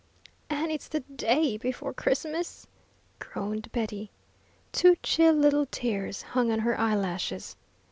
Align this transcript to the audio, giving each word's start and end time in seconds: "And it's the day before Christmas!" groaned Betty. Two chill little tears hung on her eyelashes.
"And 0.49 0.71
it's 0.71 0.87
the 0.87 1.01
day 1.01 1.59
before 1.59 1.93
Christmas!" 1.93 2.65
groaned 3.19 3.71
Betty. 3.71 4.09
Two 4.71 4.95
chill 5.03 5.35
little 5.35 5.67
tears 5.67 6.23
hung 6.23 6.51
on 6.51 6.57
her 6.57 6.75
eyelashes. 6.79 7.55